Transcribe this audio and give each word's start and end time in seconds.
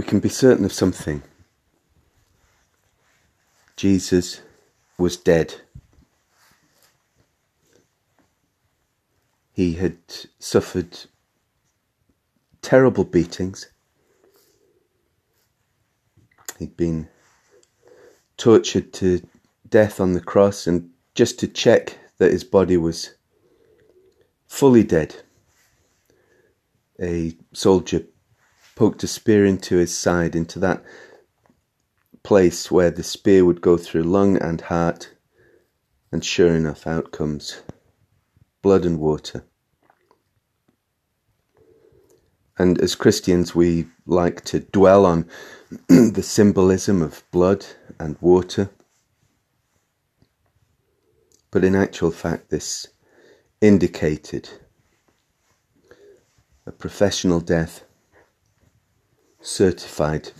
can 0.00 0.20
be 0.20 0.30
certain 0.30 0.64
of 0.64 0.72
something. 0.72 1.22
Jesus 3.76 4.40
was 4.96 5.18
dead. 5.18 5.56
He 9.52 9.74
had 9.74 9.98
suffered 10.38 10.98
terrible 12.62 13.04
beatings. 13.04 13.68
He'd 16.58 16.76
been 16.76 17.08
tortured 18.38 18.94
to 18.94 19.20
death 19.68 20.00
on 20.00 20.14
the 20.14 20.20
cross, 20.20 20.66
and 20.66 20.90
just 21.14 21.38
to 21.40 21.48
check 21.48 21.98
that 22.16 22.30
his 22.30 22.44
body 22.44 22.78
was 22.78 23.14
fully 24.48 24.84
dead, 24.84 25.16
a 27.00 27.36
soldier 27.52 28.04
poked 28.74 29.02
a 29.02 29.06
spear 29.06 29.44
into 29.44 29.76
his 29.76 29.96
side, 29.96 30.34
into 30.34 30.58
that 30.58 30.82
place 32.22 32.70
where 32.70 32.90
the 32.90 33.02
spear 33.02 33.44
would 33.44 33.60
go 33.60 33.76
through 33.76 34.02
lung 34.02 34.36
and 34.36 34.60
heart, 34.62 35.12
and 36.10 36.24
sure 36.24 36.54
enough, 36.54 36.86
out 36.86 37.12
comes 37.12 37.62
blood 38.62 38.84
and 38.84 38.98
water. 38.98 39.44
And 42.58 42.80
as 42.80 42.94
Christians, 42.94 43.54
we 43.54 43.86
like 44.06 44.44
to 44.44 44.60
dwell 44.60 45.04
on 45.06 45.28
the 45.88 46.22
symbolism 46.22 47.02
of 47.02 47.24
blood 47.30 47.66
and 47.98 48.16
water. 48.20 48.70
But 51.50 51.64
in 51.64 51.74
actual 51.74 52.10
fact, 52.10 52.50
this 52.50 52.88
indicated 53.60 54.48
a 56.66 56.72
professional 56.72 57.40
death 57.40 57.84
certified 59.42 60.30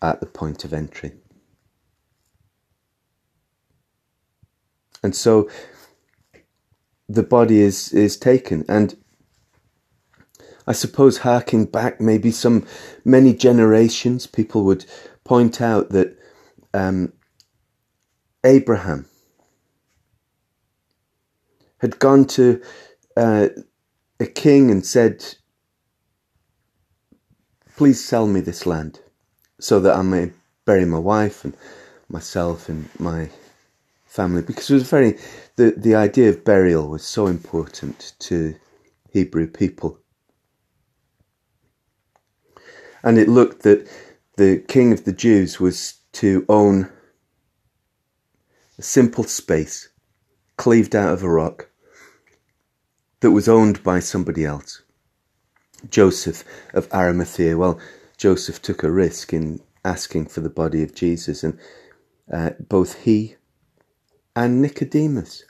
at 0.00 0.20
the 0.20 0.26
point 0.26 0.64
of 0.64 0.72
entry. 0.72 1.12
And 5.02 5.14
so 5.14 5.48
the 7.08 7.22
body 7.22 7.60
is, 7.60 7.92
is 7.92 8.16
taken. 8.16 8.64
And 8.68 8.96
I 10.66 10.72
suppose, 10.72 11.18
harking 11.18 11.64
back 11.64 12.00
maybe 12.00 12.30
some 12.30 12.66
many 13.04 13.34
generations, 13.34 14.26
people 14.26 14.64
would 14.64 14.84
point 15.24 15.60
out 15.60 15.90
that 15.90 16.16
um, 16.72 17.12
Abraham 18.44 19.06
had 21.78 21.98
gone 21.98 22.24
to 22.26 22.62
uh, 23.16 23.48
a 24.20 24.26
king 24.26 24.70
and 24.70 24.86
said, 24.86 25.36
Please 27.82 28.04
sell 28.04 28.28
me 28.28 28.38
this 28.38 28.64
land 28.64 29.00
so 29.58 29.80
that 29.80 29.96
I 29.96 30.02
may 30.02 30.30
bury 30.64 30.84
my 30.84 31.00
wife 31.00 31.44
and 31.44 31.52
myself 32.08 32.68
and 32.68 32.88
my 33.00 33.28
family. 34.06 34.40
Because 34.42 34.70
it 34.70 34.74
was 34.74 34.88
very, 34.88 35.18
the, 35.56 35.74
the 35.76 35.96
idea 35.96 36.30
of 36.30 36.44
burial 36.44 36.86
was 36.86 37.04
so 37.04 37.26
important 37.26 38.12
to 38.20 38.54
Hebrew 39.10 39.48
people. 39.48 39.98
And 43.02 43.18
it 43.18 43.28
looked 43.28 43.64
that 43.64 43.90
the 44.36 44.58
king 44.68 44.92
of 44.92 45.04
the 45.04 45.12
Jews 45.12 45.58
was 45.58 45.94
to 46.12 46.46
own 46.48 46.88
a 48.78 48.82
simple 48.82 49.24
space 49.24 49.88
cleaved 50.56 50.94
out 50.94 51.14
of 51.14 51.24
a 51.24 51.28
rock 51.28 51.68
that 53.18 53.32
was 53.32 53.48
owned 53.48 53.82
by 53.82 53.98
somebody 53.98 54.44
else. 54.44 54.82
Joseph 55.88 56.44
of 56.74 56.92
Arimathea. 56.92 57.56
Well, 57.56 57.78
Joseph 58.16 58.62
took 58.62 58.82
a 58.82 58.90
risk 58.90 59.32
in 59.32 59.60
asking 59.84 60.26
for 60.26 60.40
the 60.40 60.50
body 60.50 60.82
of 60.82 60.94
Jesus, 60.94 61.42
and 61.42 61.58
uh, 62.32 62.50
both 62.60 63.02
he 63.02 63.36
and 64.34 64.62
Nicodemus, 64.62 65.44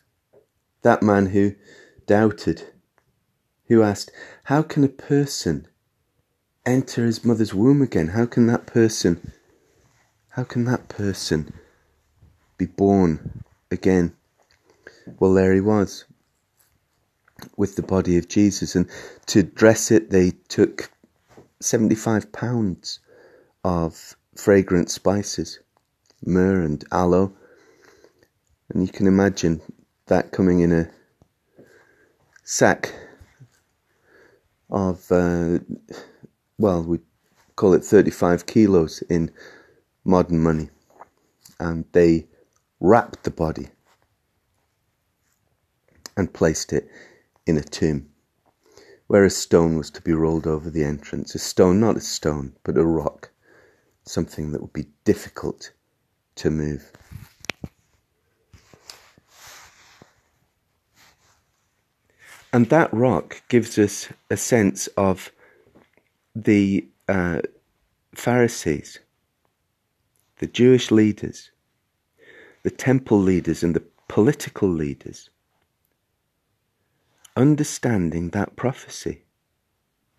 that 0.83 1.03
man 1.03 1.27
who 1.27 1.55
doubted, 2.07 2.65
who 3.69 3.83
asked, 3.83 4.11
How 4.45 4.63
can 4.63 4.85
a 4.85 4.89
person 4.89 5.69
enter 6.65 7.05
his 7.05 7.25
mother's 7.25 7.55
womb 7.55 7.83
again? 7.83 8.09
How 8.09 8.27
can 8.27 8.47
that 8.47 8.67
person, 8.67 9.33
how 10.31 10.45
can 10.45 10.65
that 10.65 10.89
person 10.89 11.53
be 12.57 12.67
born 12.67 13.45
again? 13.71 14.15
Well, 15.19 15.35
there 15.35 15.53
he 15.53 15.61
was 15.61 16.05
with 17.57 17.77
the 17.77 17.83
body 17.83 18.19
of 18.19 18.29
Jesus, 18.29 18.75
and 18.75 18.89
to 19.27 19.43
dress 19.43 19.91
it, 19.91 20.11
they 20.11 20.33
took 20.49 20.91
75 21.61 22.33
pounds 22.33 23.01
of 23.65 24.17
fragrant 24.37 24.91
spices, 24.91 25.61
myrrh 26.25 26.63
and 26.63 26.85
aloe. 26.91 27.33
And 28.71 28.87
you 28.87 28.93
can 28.93 29.07
imagine 29.07 29.61
that 30.07 30.33
coming 30.33 30.61
in 30.61 30.73
a 30.73 30.91
sack 32.45 32.93
of 34.71 35.11
uh, 35.13 35.59
well, 36.59 36.83
we 36.83 37.01
call 37.57 37.75
it 37.75 37.85
35 37.85 38.47
kilos 38.47 39.03
in 39.09 39.31
modern 40.05 40.41
money. 40.41 40.71
And 41.59 41.85
they 41.93 42.27
wrapped 42.81 43.25
the 43.25 43.31
body 43.31 43.69
and 46.17 46.33
placed 46.33 46.73
it 46.73 46.89
in 47.47 47.57
a 47.57 47.63
tomb 47.63 48.09
where 49.13 49.25
a 49.25 49.31
stone 49.31 49.77
was 49.77 49.91
to 49.91 50.01
be 50.01 50.13
rolled 50.13 50.47
over 50.47 50.71
the 50.71 50.85
entrance. 50.85 51.35
A 51.35 51.39
stone, 51.39 51.79
not 51.81 51.97
a 51.97 52.01
stone, 52.01 52.55
but 52.65 52.79
a 52.79 52.85
rock, 52.85 53.31
something 54.05 54.53
that 54.53 54.63
would 54.63 54.73
be 54.73 54.87
difficult 55.05 55.71
to 56.37 56.51
move. 56.51 56.91
And 62.55 62.69
that 62.71 62.93
rock 62.93 63.43
gives 63.49 63.79
us 63.79 64.09
a 64.31 64.37
sense 64.37 64.87
of 64.97 65.31
the 66.35 66.87
uh, 67.09 67.41
Pharisees, 68.15 68.99
the 70.39 70.47
Jewish 70.47 70.91
leaders, 70.91 71.51
the 72.63 72.71
temple 72.71 73.19
leaders, 73.19 73.63
and 73.63 73.75
the 73.75 73.83
political 74.09 74.69
leaders 74.69 75.31
understanding 77.37 78.31
that 78.31 78.57
prophecy 78.57 79.25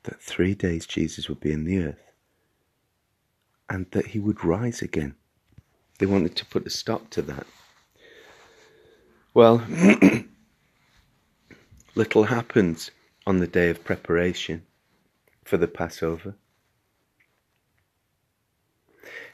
that 0.04 0.22
three 0.22 0.54
days 0.54 0.86
Jesus 0.86 1.30
would 1.30 1.40
be 1.40 1.52
in 1.52 1.64
the 1.64 1.80
earth 1.80 2.12
and 3.70 3.86
that 3.92 4.08
he 4.08 4.20
would 4.20 4.44
rise 4.44 4.82
again. 4.82 5.16
They 6.00 6.06
wanted 6.06 6.36
to 6.38 6.46
put 6.46 6.68
a 6.68 6.70
stop 6.70 7.10
to 7.12 7.22
that. 7.24 7.48
Well, 9.34 9.66
little 11.96 12.26
happens 12.26 12.92
on 13.26 13.40
the 13.40 13.48
day 13.48 13.70
of 13.70 13.84
preparation 13.84 14.66
for 15.44 15.58
the 15.58 15.68
Passover, 15.68 16.36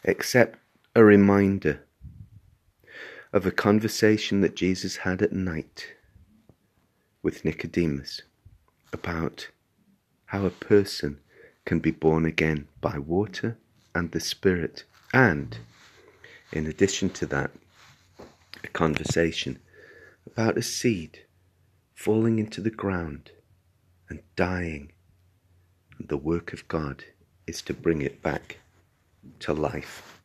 except 0.04 0.60
a 0.96 1.04
reminder 1.04 1.86
of 3.34 3.46
a 3.46 3.52
conversation 3.52 4.42
that 4.42 4.56
Jesus 4.56 4.98
had 4.98 5.22
at 5.22 5.34
night 5.34 5.94
with 7.22 7.44
Nicodemus 7.46 8.22
about 8.94 9.50
how 10.28 10.46
a 10.46 10.50
person 10.50 11.20
can 11.66 11.80
be 11.80 11.92
born 11.92 12.26
again 12.26 12.68
by 12.82 12.98
water 12.98 13.58
and 13.94 14.12
the 14.12 14.20
Spirit, 14.20 14.84
and 15.14 15.58
in 16.52 16.66
addition 16.66 17.10
to 17.10 17.26
that, 17.28 17.52
a 18.64 18.68
conversation 18.68 19.60
about 20.26 20.58
a 20.58 20.62
seed 20.62 21.20
falling 21.94 22.40
into 22.40 22.62
the 22.62 22.70
ground 22.70 23.32
and 24.10 24.22
dying 24.36 24.92
And 25.98 26.08
the 26.08 26.18
work 26.18 26.54
of 26.54 26.68
God 26.68 27.04
is 27.46 27.62
to 27.64 27.74
bring 27.74 28.02
it 28.02 28.22
back 28.22 28.58
to 29.40 29.54
life. 29.54 30.19